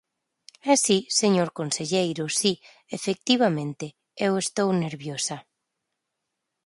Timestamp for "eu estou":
4.25-4.69